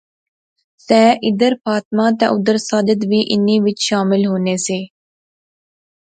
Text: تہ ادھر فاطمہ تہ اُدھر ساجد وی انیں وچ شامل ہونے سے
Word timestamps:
تہ 0.87 1.01
ادھر 1.27 1.51
فاطمہ 1.63 2.05
تہ 2.19 2.25
اُدھر 2.33 2.57
ساجد 2.69 3.01
وی 3.09 3.19
انیں 3.33 3.61
وچ 3.65 3.77
شامل 3.87 4.21
ہونے 4.29 4.55
سے 4.65 4.79